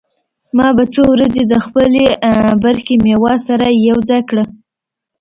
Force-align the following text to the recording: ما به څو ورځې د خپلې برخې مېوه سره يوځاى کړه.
ما 0.57 0.67
به 0.75 0.83
څو 0.93 1.03
ورځې 1.13 1.43
د 1.47 1.53
خپلې 1.65 2.05
برخې 2.63 2.95
مېوه 3.05 3.35
سره 3.47 3.67
يوځاى 3.89 4.21
کړه. 4.29 4.43